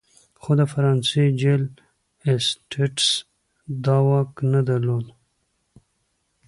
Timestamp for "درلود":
4.69-5.05